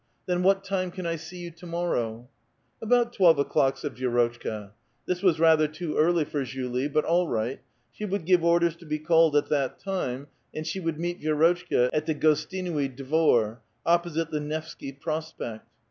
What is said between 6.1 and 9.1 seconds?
for Julie, but all right; she would give orders to be